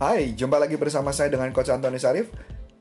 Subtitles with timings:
[0.00, 2.32] Hai, jumpa lagi bersama saya dengan Coach Antoni Sarif.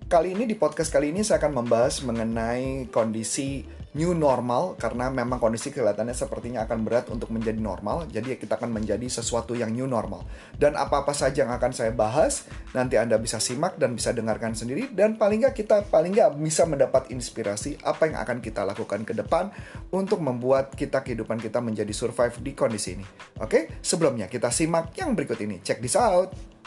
[0.07, 3.67] Kali ini di podcast kali ini saya akan membahas mengenai kondisi
[3.99, 8.07] new normal karena memang kondisi kelihatannya sepertinya akan berat untuk menjadi normal.
[8.07, 10.23] Jadi kita akan menjadi sesuatu yang new normal.
[10.55, 14.87] Dan apa-apa saja yang akan saya bahas nanti Anda bisa simak dan bisa dengarkan sendiri
[14.87, 19.11] dan paling nggak kita paling nggak bisa mendapat inspirasi apa yang akan kita lakukan ke
[19.11, 19.51] depan
[19.91, 23.03] untuk membuat kita kehidupan kita menjadi survive di kondisi ini.
[23.43, 25.59] Oke, sebelumnya kita simak yang berikut ini.
[25.59, 26.58] Check this out.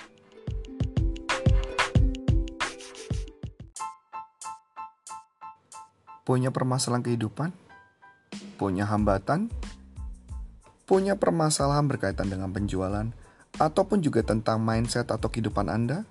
[6.22, 7.50] Punya permasalahan kehidupan,
[8.56, 9.50] punya hambatan,
[10.86, 13.10] punya permasalahan berkaitan dengan penjualan,
[13.58, 16.06] ataupun juga tentang mindset atau kehidupan Anda,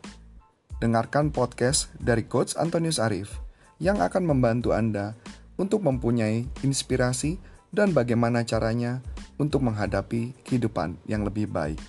[0.81, 3.37] dengarkan podcast dari Coach Antonius Arif
[3.77, 5.13] yang akan membantu Anda
[5.57, 7.37] untuk mempunyai inspirasi
[7.71, 8.99] dan bagaimana caranya
[9.39, 11.79] untuk menghadapi kehidupan yang lebih baik.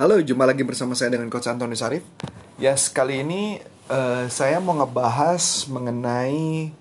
[0.00, 2.00] Halo, jumpa lagi bersama saya dengan Coach Antoni Sarif.
[2.56, 3.60] Yes, kali ini
[3.92, 6.72] uh, saya mau ngebahas mengenai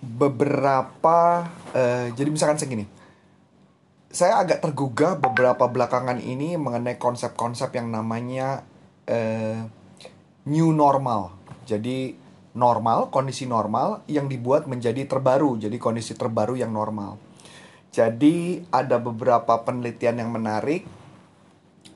[0.00, 1.44] beberapa,
[1.76, 2.88] uh, jadi misalkan segini,
[4.08, 8.64] saya agak tergugah beberapa belakangan ini mengenai konsep-konsep yang namanya
[9.04, 9.60] uh,
[10.48, 11.36] new normal.
[11.68, 12.16] Jadi
[12.56, 17.20] normal, kondisi normal yang dibuat menjadi terbaru, jadi kondisi terbaru yang normal.
[17.92, 20.96] Jadi ada beberapa penelitian yang menarik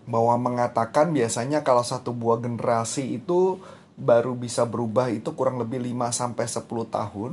[0.06, 3.62] bahwa mengatakan biasanya kalau satu buah generasi itu
[3.94, 7.32] baru bisa berubah itu kurang lebih 5 sampai 10 tahun.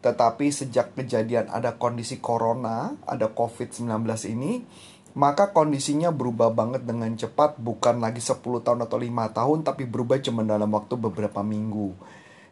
[0.00, 4.00] Tetapi sejak kejadian ada kondisi corona, ada COVID-19
[4.32, 4.64] ini,
[5.12, 10.16] maka kondisinya berubah banget dengan cepat, bukan lagi 10 tahun atau 5 tahun, tapi berubah
[10.24, 11.92] cuma dalam waktu beberapa minggu.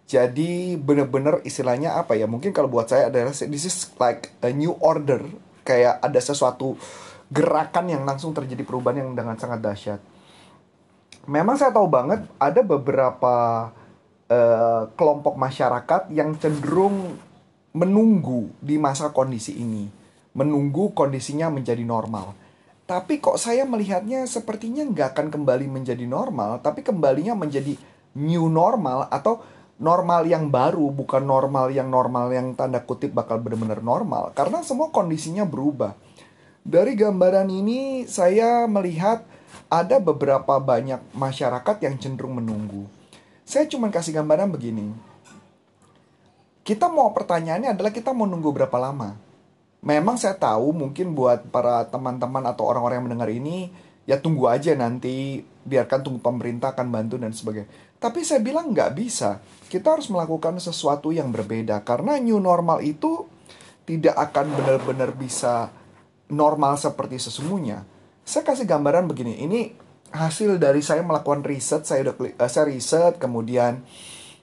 [0.08, 2.28] Jadi bener-bener istilahnya apa ya?
[2.28, 5.24] Mungkin kalau buat saya adalah this is like a new order,
[5.64, 6.76] kayak ada sesuatu
[7.28, 10.00] gerakan yang langsung terjadi perubahan yang dengan sangat dahsyat.
[11.28, 13.68] Memang saya tahu banget ada beberapa
[14.32, 17.20] uh, kelompok masyarakat yang cenderung
[17.76, 19.92] menunggu di masa kondisi ini,
[20.32, 22.32] menunggu kondisinya menjadi normal.
[22.88, 27.76] Tapi kok saya melihatnya sepertinya nggak akan kembali menjadi normal, tapi kembalinya menjadi
[28.16, 29.44] new normal atau
[29.76, 34.32] normal yang baru, bukan normal yang normal yang tanda kutip bakal benar-benar normal.
[34.32, 36.07] Karena semua kondisinya berubah
[36.68, 39.24] dari gambaran ini saya melihat
[39.72, 42.84] ada beberapa banyak masyarakat yang cenderung menunggu.
[43.48, 44.92] Saya cuma kasih gambaran begini.
[46.60, 49.16] Kita mau pertanyaannya adalah kita mau nunggu berapa lama?
[49.80, 53.72] Memang saya tahu mungkin buat para teman-teman atau orang-orang yang mendengar ini
[54.04, 57.72] ya tunggu aja nanti biarkan tunggu pemerintah akan bantu dan sebagainya.
[57.96, 59.40] Tapi saya bilang nggak bisa.
[59.72, 63.24] Kita harus melakukan sesuatu yang berbeda karena new normal itu
[63.88, 65.72] tidak akan benar-benar bisa
[66.28, 67.84] normal seperti sesungguhnya.
[68.24, 69.72] Saya kasih gambaran begini, ini
[70.12, 73.84] hasil dari saya melakukan riset, saya udah uh, saya riset, kemudian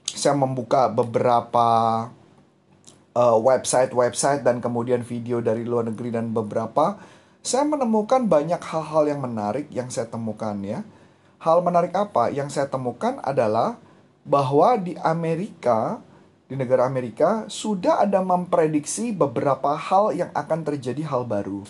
[0.06, 1.68] saya membuka beberapa
[3.14, 6.98] uh, website-website dan kemudian video dari luar negeri dan beberapa,
[7.46, 10.82] saya menemukan banyak hal-hal yang menarik yang saya temukan ya.
[11.38, 13.78] Hal menarik apa yang saya temukan adalah
[14.26, 16.02] bahwa di Amerika
[16.46, 21.66] di negara Amerika sudah ada memprediksi beberapa hal yang akan terjadi hal baru.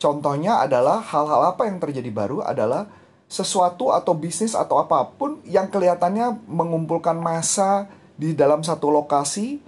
[0.00, 2.88] Contohnya adalah hal-hal apa yang terjadi baru adalah
[3.30, 9.60] sesuatu atau bisnis atau apa pun yang kelihatannya mengumpulkan massa di dalam satu lokasi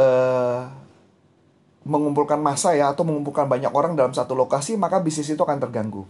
[0.00, 0.60] uh,
[1.82, 6.06] mengumpulkan massa ya atau mengumpulkan banyak orang dalam satu lokasi maka bisnis itu akan terganggu.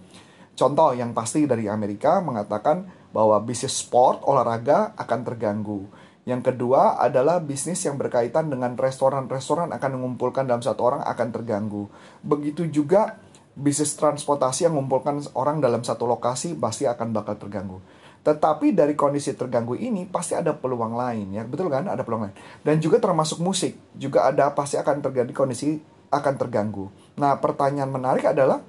[0.53, 5.88] Contoh yang pasti dari Amerika mengatakan bahwa bisnis sport olahraga akan terganggu
[6.22, 11.91] yang kedua adalah bisnis yang berkaitan dengan restoran-restoran akan mengumpulkan dalam satu orang akan terganggu.
[12.22, 13.19] Begitu juga
[13.59, 17.82] bisnis transportasi yang mengumpulkan orang dalam satu lokasi pasti akan bakal terganggu.
[18.22, 21.91] Tetapi dari kondisi terganggu ini pasti ada peluang lain ya, betul kan?
[21.91, 22.37] Ada peluang lain.
[22.62, 26.87] Dan juga termasuk musik, juga ada pasti akan terjadi kondisi akan terganggu.
[27.19, 28.62] Nah, pertanyaan menarik adalah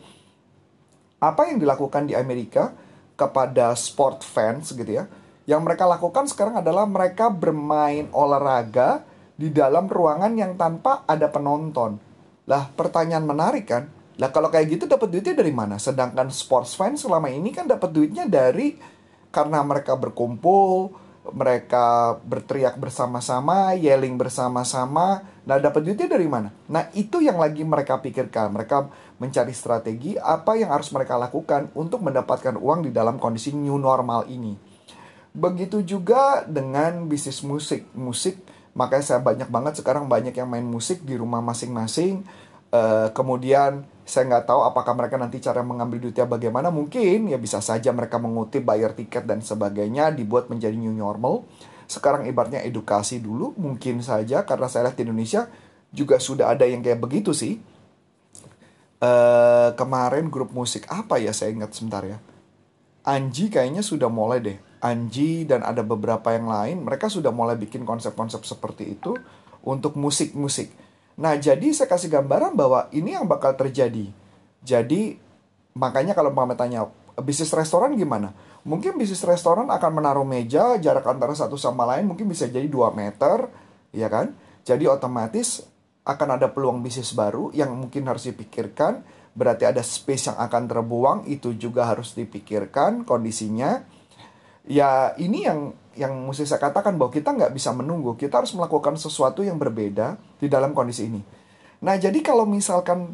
[1.21, 2.73] apa yang dilakukan di Amerika
[3.13, 5.05] kepada sport fans gitu ya?
[5.43, 9.03] Yang mereka lakukan sekarang adalah mereka bermain olahraga
[9.35, 11.99] di dalam ruangan yang tanpa ada penonton.
[12.47, 13.83] Lah, pertanyaan menarik kan?
[14.21, 15.81] Lah kalau kayak gitu dapat duitnya dari mana?
[15.81, 18.77] Sedangkan sports fans selama ini kan dapat duitnya dari
[19.33, 20.93] karena mereka berkumpul,
[21.33, 25.25] mereka berteriak bersama-sama, yelling bersama-sama.
[25.47, 26.53] Nah, dapat duitnya dari mana?
[26.69, 28.53] Nah, itu yang lagi mereka pikirkan.
[28.53, 33.79] Mereka mencari strategi apa yang harus mereka lakukan untuk mendapatkan uang di dalam kondisi new
[33.81, 34.72] normal ini.
[35.33, 37.89] Begitu juga dengan bisnis musik.
[37.97, 38.37] Musik,
[38.77, 42.21] makanya saya banyak banget sekarang banyak yang main musik di rumah masing-masing.
[42.73, 46.67] Uh, kemudian Saya nggak tahu apakah mereka nanti cara mengambil duitnya bagaimana.
[46.67, 51.47] Mungkin ya bisa saja mereka mengutip bayar tiket dan sebagainya dibuat menjadi new normal.
[51.87, 55.47] Sekarang ibaratnya edukasi dulu mungkin saja karena saya lihat di Indonesia
[55.95, 57.63] juga sudah ada yang kayak begitu sih.
[59.03, 62.19] Uh, kemarin grup musik apa ya saya ingat sebentar ya.
[63.07, 64.59] Anji kayaknya sudah mulai deh.
[64.83, 69.15] Anji dan ada beberapa yang lain mereka sudah mulai bikin konsep-konsep seperti itu
[69.63, 70.75] untuk musik-musik
[71.13, 74.09] Nah, jadi saya kasih gambaran bahwa ini yang bakal terjadi.
[74.65, 75.17] Jadi,
[75.77, 76.89] makanya kalau Mama tanya,
[77.21, 78.33] bisnis restoran gimana?
[78.65, 82.95] Mungkin bisnis restoran akan menaruh meja, jarak antara satu sama lain mungkin bisa jadi 2
[82.95, 83.51] meter,
[83.93, 84.33] ya kan?
[84.63, 85.61] Jadi otomatis
[86.07, 89.03] akan ada peluang bisnis baru yang mungkin harus dipikirkan.
[89.33, 93.85] Berarti ada space yang akan terbuang, itu juga harus dipikirkan kondisinya.
[94.63, 98.97] Ya, ini yang yang mesti saya katakan bahwa kita nggak bisa menunggu, kita harus melakukan
[98.97, 101.21] sesuatu yang berbeda di dalam kondisi ini.
[101.83, 103.13] Nah, jadi kalau misalkan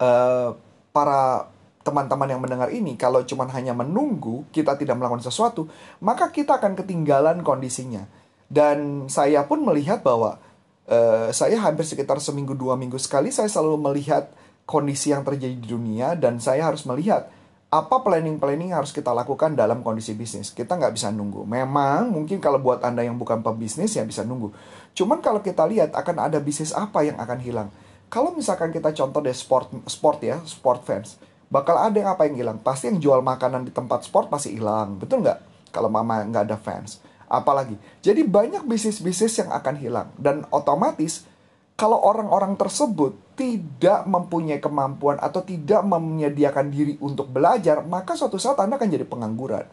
[0.00, 0.50] uh,
[0.90, 1.52] para
[1.86, 5.70] teman-teman yang mendengar ini, kalau cuma hanya menunggu, kita tidak melakukan sesuatu,
[6.02, 8.08] maka kita akan ketinggalan kondisinya.
[8.50, 10.42] Dan saya pun melihat bahwa
[10.90, 14.32] uh, saya hampir sekitar seminggu dua minggu sekali, saya selalu melihat
[14.66, 17.30] kondisi yang terjadi di dunia, dan saya harus melihat
[17.76, 20.48] apa planning-planning harus kita lakukan dalam kondisi bisnis.
[20.48, 21.44] Kita nggak bisa nunggu.
[21.44, 24.56] Memang mungkin kalau buat Anda yang bukan pebisnis ya bisa nunggu.
[24.96, 27.68] Cuman kalau kita lihat akan ada bisnis apa yang akan hilang.
[28.08, 31.20] Kalau misalkan kita contoh deh sport sport ya, sport fans.
[31.52, 32.58] Bakal ada yang apa yang hilang?
[32.64, 34.96] Pasti yang jual makanan di tempat sport pasti hilang.
[34.96, 35.70] Betul nggak?
[35.70, 37.04] Kalau mama nggak ada fans.
[37.28, 37.76] Apalagi.
[38.00, 40.08] Jadi banyak bisnis-bisnis yang akan hilang.
[40.16, 41.28] Dan otomatis
[41.76, 48.56] kalau orang-orang tersebut tidak mempunyai kemampuan atau tidak menyediakan diri untuk belajar, maka suatu saat
[48.56, 49.68] Anda akan jadi pengangguran.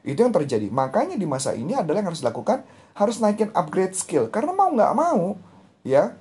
[0.00, 0.72] Itu yang terjadi.
[0.72, 2.64] Makanya di masa ini adalah yang harus dilakukan,
[2.96, 4.32] harus naikin upgrade skill.
[4.32, 5.36] Karena mau nggak mau,
[5.84, 6.16] ya,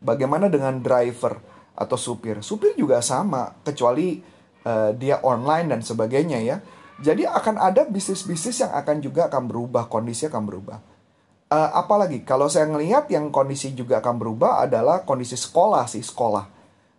[0.00, 1.36] bagaimana dengan driver
[1.76, 2.40] atau supir?
[2.40, 4.16] Supir juga sama, kecuali
[4.64, 6.56] uh, dia online dan sebagainya ya.
[7.04, 10.91] Jadi akan ada bisnis-bisnis yang akan juga akan berubah, kondisi akan berubah.
[11.52, 16.48] Uh, apalagi kalau saya melihat yang kondisi juga akan berubah adalah kondisi sekolah sih sekolah.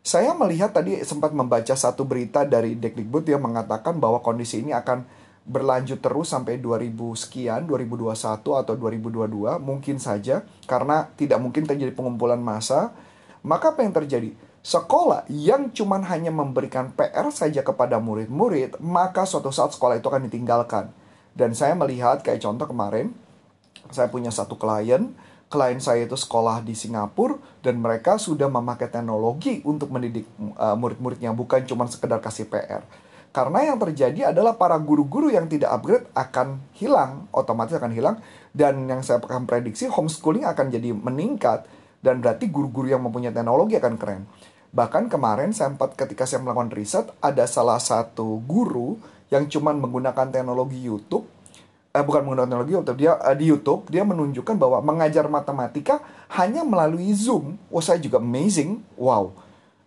[0.06, 5.10] Saya melihat tadi sempat membaca satu berita dari Dekdikbud yang mengatakan bahwa kondisi ini akan
[5.50, 8.14] berlanjut terus sampai 2000 sekian, 2021
[8.62, 12.94] atau 2022 mungkin saja karena tidak mungkin terjadi pengumpulan massa.
[13.42, 14.38] Maka apa yang terjadi?
[14.62, 20.30] Sekolah yang cuman hanya memberikan PR saja kepada murid-murid, maka suatu saat sekolah itu akan
[20.30, 20.94] ditinggalkan.
[21.34, 23.18] Dan saya melihat kayak contoh kemarin,
[23.92, 25.14] saya punya satu klien,
[25.54, 30.25] klien saya itu sekolah di Singapura dan mereka sudah memakai teknologi untuk mendidik
[30.58, 32.81] uh, murid-muridnya bukan cuma sekedar kasih PR.
[33.34, 38.22] Karena yang terjadi adalah para guru-guru yang tidak upgrade akan hilang, otomatis akan hilang
[38.54, 41.66] dan yang saya akan prediksi homeschooling akan jadi meningkat
[42.06, 44.30] dan berarti guru-guru yang mempunyai teknologi akan keren.
[44.70, 49.02] Bahkan kemarin sempat ketika saya melakukan riset ada salah satu guru
[49.34, 51.25] yang cuma menggunakan teknologi YouTube
[51.94, 56.01] eh, bukan menggunakan teknologi YouTube dia eh, di YouTube dia menunjukkan bahwa mengajar matematika
[56.34, 57.56] hanya melalui Zoom.
[57.69, 59.30] Oh saya juga amazing, wow.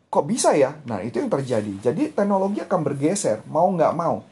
[0.06, 0.78] Kok bisa ya?
[0.86, 1.90] Nah itu yang terjadi.
[1.90, 4.22] Jadi teknologi akan bergeser mau nggak mau.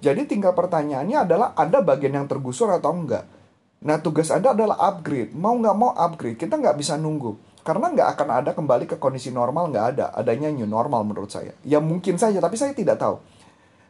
[0.00, 3.28] Jadi tinggal pertanyaannya adalah ada bagian yang tergusur atau enggak.
[3.84, 5.36] Nah tugas Anda adalah upgrade.
[5.36, 6.40] Mau nggak mau upgrade.
[6.40, 7.36] Kita nggak bisa nunggu.
[7.60, 10.06] Karena nggak akan ada kembali ke kondisi normal nggak ada.
[10.16, 11.52] Adanya new normal menurut saya.
[11.68, 13.20] Ya mungkin saja tapi saya tidak tahu.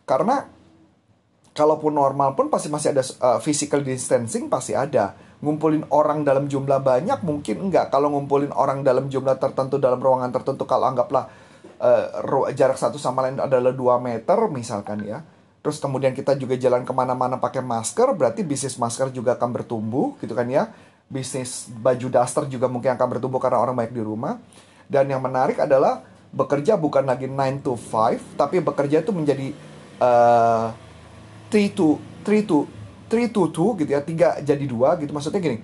[0.02, 0.50] Karena
[1.60, 5.12] kalaupun normal pun pasti masih ada uh, physical distancing pasti ada.
[5.44, 7.92] Ngumpulin orang dalam jumlah banyak mungkin enggak.
[7.92, 11.28] Kalau ngumpulin orang dalam jumlah tertentu dalam ruangan tertentu kalau anggaplah
[11.84, 15.20] uh, jarak satu sama lain adalah 2 meter misalkan ya.
[15.60, 20.16] Terus kemudian kita juga jalan ke mana-mana pakai masker, berarti bisnis masker juga akan bertumbuh
[20.24, 20.72] gitu kan ya.
[21.12, 24.40] Bisnis baju daster juga mungkin akan bertumbuh karena orang banyak di rumah.
[24.88, 26.00] Dan yang menarik adalah
[26.32, 29.52] bekerja bukan lagi 9 to 5, tapi bekerja itu menjadi
[30.00, 30.72] uh,
[31.50, 32.58] 3 to 3 to
[33.10, 35.10] 3 to 2 gitu ya tiga jadi dua gitu.
[35.10, 35.58] Maksudnya gini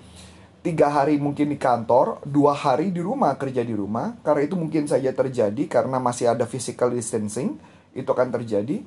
[0.66, 4.19] tiga hari mungkin di kantor dua hari di rumah kerja di rumah.
[4.26, 7.55] Karena itu mungkin saja terjadi karena masih ada physical distancing
[7.95, 8.83] itu akan terjadi.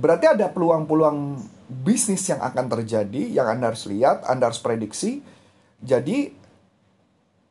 [0.00, 1.36] Berarti ada peluang-peluang
[1.68, 5.20] bisnis yang akan terjadi yang anda harus lihat anda harus prediksi.
[5.84, 6.32] Jadi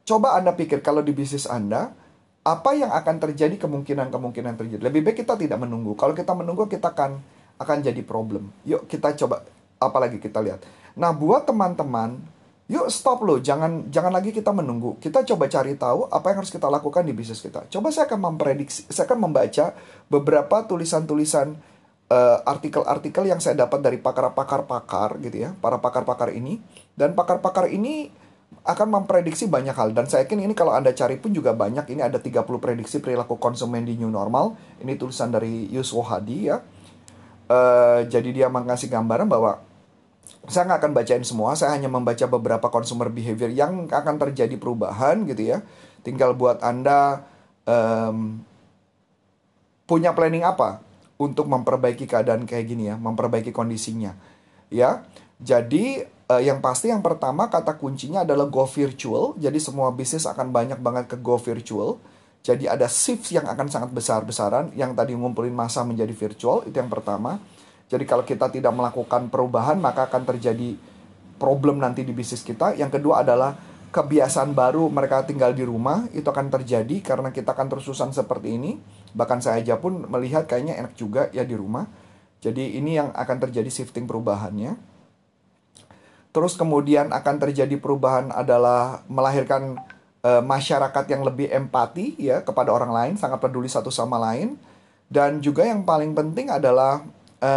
[0.09, 1.93] coba anda pikir kalau di bisnis anda
[2.41, 4.81] apa yang akan terjadi kemungkinan-kemungkinan terjadi?
[4.81, 5.93] Lebih baik kita tidak menunggu.
[5.93, 7.21] Kalau kita menunggu kita akan
[7.59, 8.49] akan jadi problem.
[8.63, 9.43] Yuk kita coba
[9.79, 10.63] apalagi kita lihat.
[10.99, 12.19] Nah, buat teman-teman,
[12.67, 14.99] yuk stop loh, jangan jangan lagi kita menunggu.
[14.99, 17.67] Kita coba cari tahu apa yang harus kita lakukan di bisnis kita.
[17.71, 19.75] Coba saya akan memprediksi, saya akan membaca
[20.11, 21.55] beberapa tulisan-tulisan
[22.11, 26.59] uh, artikel-artikel yang saya dapat dari pakar-pakar-pakar gitu ya, para pakar-pakar ini
[26.95, 28.11] dan pakar-pakar ini
[28.65, 32.01] akan memprediksi banyak hal dan saya yakin ini kalau Anda cari pun juga banyak ini
[32.01, 36.57] ada 30 prediksi perilaku konsumen di new normal ini tulisan dari Yuswo Hadi ya
[37.49, 39.59] uh, jadi dia mengasih gambaran bahwa
[40.47, 45.25] saya nggak akan bacain semua saya hanya membaca beberapa consumer behavior yang akan terjadi perubahan
[45.27, 45.65] gitu ya
[46.05, 47.27] tinggal buat Anda
[47.67, 48.39] um,
[49.89, 50.85] punya planning apa
[51.19, 54.15] untuk memperbaiki keadaan kayak gini ya memperbaiki kondisinya
[54.71, 55.03] ya
[55.39, 59.33] jadi uh, yang pasti yang pertama kata kuncinya adalah go virtual.
[59.41, 61.97] Jadi semua bisnis akan banyak banget ke go virtual.
[62.39, 66.88] Jadi ada shift yang akan sangat besar-besaran yang tadi ngumpulin masa menjadi virtual itu yang
[66.88, 67.38] pertama.
[67.89, 70.77] Jadi kalau kita tidak melakukan perubahan maka akan terjadi
[71.36, 72.79] problem nanti di bisnis kita.
[72.79, 73.58] Yang kedua adalah
[73.89, 78.79] kebiasaan baru mereka tinggal di rumah itu akan terjadi karena kita akan terususan seperti ini.
[79.12, 81.89] Bahkan saya aja pun melihat kayaknya enak juga ya di rumah.
[82.39, 84.79] Jadi ini yang akan terjadi shifting perubahannya.
[86.29, 89.81] Terus kemudian akan terjadi perubahan adalah melahirkan
[90.23, 94.55] e, masyarakat yang lebih empati ya kepada orang lain, sangat peduli satu sama lain.
[95.09, 97.01] Dan juga yang paling penting adalah
[97.41, 97.51] e,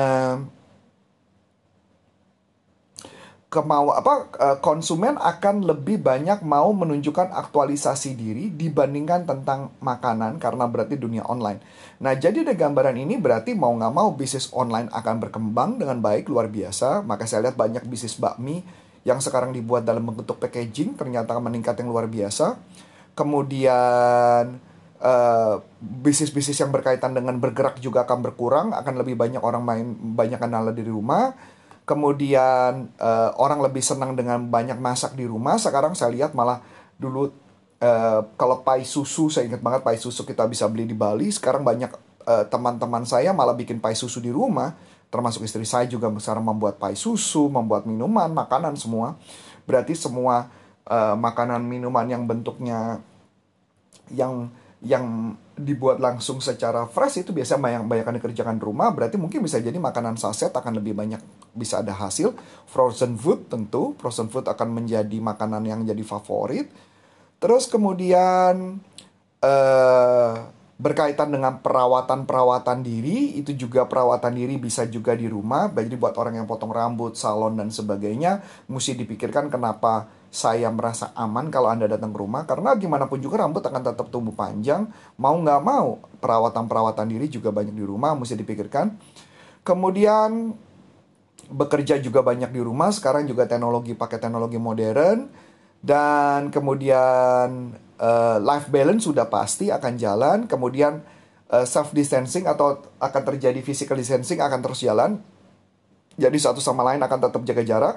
[3.53, 10.65] kemau apa eh, konsumen akan lebih banyak mau menunjukkan aktualisasi diri dibandingkan tentang makanan karena
[10.65, 11.61] berarti dunia online.
[12.01, 16.33] Nah jadi ada gambaran ini berarti mau nggak mau bisnis online akan berkembang dengan baik
[16.33, 17.05] luar biasa.
[17.05, 18.65] Maka saya lihat banyak bisnis bakmi
[19.03, 22.59] yang sekarang dibuat dalam bentuk packaging ternyata meningkat yang luar biasa.
[23.13, 24.63] Kemudian
[25.03, 30.39] uh, bisnis-bisnis yang berkaitan dengan bergerak juga akan berkurang, akan lebih banyak orang main banyak
[30.39, 31.35] kenal di rumah.
[31.83, 35.59] Kemudian uh, orang lebih senang dengan banyak masak di rumah.
[35.59, 36.63] Sekarang saya lihat malah
[36.95, 37.27] dulu
[37.83, 41.29] uh, kalau pai susu saya ingat banget pai susu kita bisa beli di Bali.
[41.29, 41.91] Sekarang banyak
[42.23, 42.47] teman
[42.79, 44.71] teman-teman saya malah bikin pai susu di rumah
[45.13, 49.21] termasuk istri saya juga sekarang membuat pai susu membuat minuman makanan semua.
[49.69, 50.49] Berarti semua
[50.89, 53.05] uh, makanan minuman yang bentuknya
[54.09, 54.49] yang
[54.83, 58.91] yang dibuat langsung secara fresh itu biasanya yang banyak dikerjakan di rumah.
[58.91, 61.21] Berarti mungkin bisa jadi makanan saset akan lebih banyak
[61.55, 62.35] bisa ada hasil.
[62.67, 66.67] Frozen food tentu frozen food akan menjadi makanan yang jadi favorit.
[67.39, 68.81] Terus kemudian
[69.39, 70.35] eh,
[70.83, 75.71] berkaitan dengan perawatan-perawatan diri itu juga perawatan diri bisa juga di rumah.
[75.71, 81.55] Jadi buat orang yang potong rambut salon dan sebagainya mesti dipikirkan kenapa saya merasa aman
[81.55, 82.43] kalau Anda datang ke rumah.
[82.51, 84.91] Karena gimana pun juga rambut akan tetap tumbuh panjang.
[85.23, 88.99] Mau nggak mau perawatan-perawatan diri juga banyak di rumah mesti dipikirkan.
[89.63, 90.51] Kemudian
[91.47, 92.91] bekerja juga banyak di rumah.
[92.91, 95.31] Sekarang juga teknologi pakai teknologi modern
[95.83, 100.39] dan kemudian uh, life balance sudah pasti akan jalan.
[100.47, 101.03] Kemudian
[101.51, 105.19] uh, eh, self distancing atau akan terjadi physical distancing akan terus jalan.
[106.15, 107.97] Jadi satu sama lain akan tetap jaga jarak.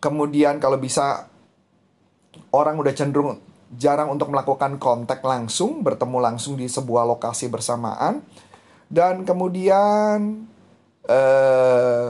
[0.00, 1.28] Kemudian kalau bisa
[2.52, 8.20] orang udah cenderung jarang untuk melakukan kontak langsung, bertemu langsung di sebuah lokasi bersamaan.
[8.90, 10.50] Dan kemudian
[11.06, 12.08] eh,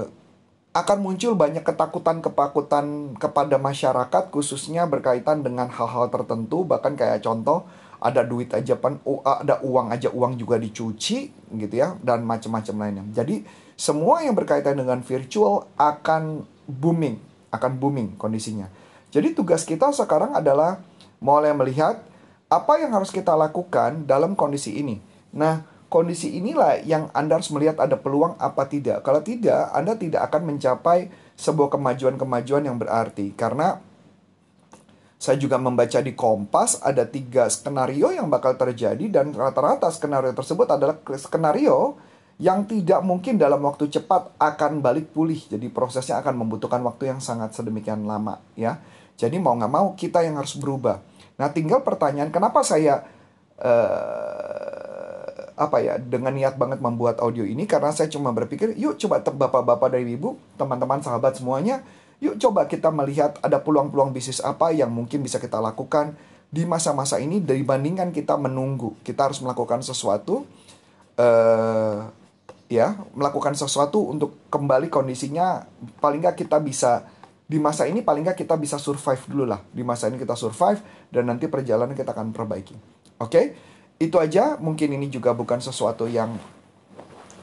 [0.71, 7.67] akan muncul banyak ketakutan-ketakutan kepada masyarakat khususnya berkaitan dengan hal-hal tertentu bahkan kayak contoh
[8.01, 11.19] ada duit aja pan ada uang aja uang juga dicuci
[11.59, 13.05] gitu ya dan macam-macam lainnya.
[13.13, 13.43] Jadi
[13.75, 17.19] semua yang berkaitan dengan virtual akan booming
[17.51, 18.71] akan booming kondisinya.
[19.11, 20.79] Jadi tugas kita sekarang adalah
[21.19, 21.99] mulai melihat
[22.47, 25.03] apa yang harus kita lakukan dalam kondisi ini.
[25.35, 29.03] Nah, kondisi inilah yang Anda harus melihat ada peluang apa tidak.
[29.03, 33.35] Kalau tidak, Anda tidak akan mencapai sebuah kemajuan-kemajuan yang berarti.
[33.35, 33.77] Karena
[35.21, 40.65] saya juga membaca di Kompas ada tiga skenario yang bakal terjadi dan rata-rata skenario tersebut
[40.65, 42.01] adalah skenario
[42.41, 45.37] yang tidak mungkin dalam waktu cepat akan balik pulih.
[45.37, 48.81] Jadi prosesnya akan membutuhkan waktu yang sangat sedemikian lama ya.
[49.21, 51.05] Jadi mau nggak mau kita yang harus berubah.
[51.37, 53.05] Nah tinggal pertanyaan kenapa saya
[53.61, 54.70] uh,
[55.61, 59.93] apa ya dengan niat banget membuat audio ini karena saya cuma berpikir yuk coba bapak-bapak
[59.93, 61.85] dari ibu teman-teman sahabat semuanya
[62.25, 66.17] yuk coba kita melihat ada peluang-peluang bisnis apa yang mungkin bisa kita lakukan
[66.51, 68.99] di masa-masa ini dibandingkan kita menunggu.
[69.07, 70.43] Kita harus melakukan sesuatu
[71.15, 72.11] uh,
[72.67, 75.63] ya melakukan sesuatu untuk kembali kondisinya.
[76.03, 77.07] Paling nggak kita bisa
[77.47, 79.63] di masa ini paling nggak kita bisa survive dulu lah.
[79.71, 82.75] Di masa ini kita survive dan nanti perjalanan kita akan perbaiki.
[82.75, 83.31] Oke?
[83.31, 83.47] okay?
[84.01, 86.35] Itu aja mungkin ini juga bukan sesuatu yang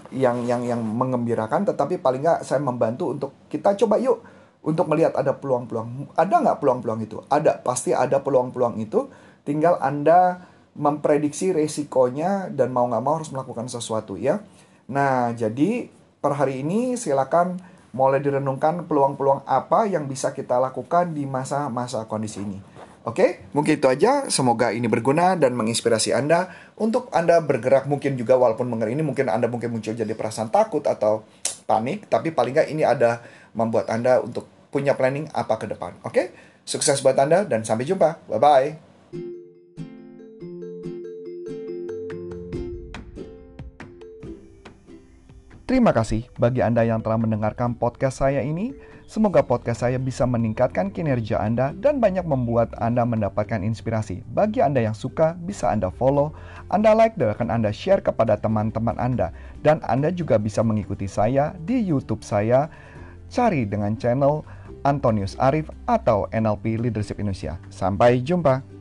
[0.10, 4.26] yang yang yang mengembirakan tetapi paling nggak saya membantu untuk kita coba yuk
[4.68, 6.12] untuk melihat ada peluang-peluang.
[6.20, 7.24] Ada nggak peluang-peluang itu?
[7.32, 9.08] Ada pasti ada peluang-peluang itu.
[9.48, 10.44] Tinggal anda
[10.76, 14.44] memprediksi resikonya dan mau nggak mau harus melakukan sesuatu ya.
[14.92, 15.88] Nah, jadi
[16.20, 17.56] per hari ini silakan
[17.96, 22.77] mulai direnungkan peluang-peluang apa yang bisa kita lakukan di masa-masa kondisi ini.
[23.08, 24.28] Oke, mungkin itu aja.
[24.28, 29.32] Semoga ini berguna dan menginspirasi Anda untuk Anda bergerak mungkin juga walaupun mengenai ini mungkin
[29.32, 31.24] Anda mungkin muncul jadi perasaan takut atau
[31.64, 33.24] panik, tapi paling nggak ini ada
[33.56, 35.96] membuat Anda untuk punya planning apa ke depan.
[36.04, 36.36] Oke,
[36.68, 38.28] sukses buat Anda dan sampai jumpa.
[38.28, 38.87] Bye-bye.
[45.68, 48.72] Terima kasih bagi Anda yang telah mendengarkan podcast saya ini.
[49.04, 54.24] Semoga podcast saya bisa meningkatkan kinerja Anda dan banyak membuat Anda mendapatkan inspirasi.
[54.32, 56.32] Bagi Anda yang suka, bisa Anda follow,
[56.72, 59.36] Anda like, dan akan Anda share kepada teman-teman Anda.
[59.60, 62.72] Dan Anda juga bisa mengikuti saya di YouTube saya,
[63.28, 64.48] cari dengan channel
[64.88, 67.60] Antonius Arif atau NLP Leadership Indonesia.
[67.68, 68.77] Sampai jumpa.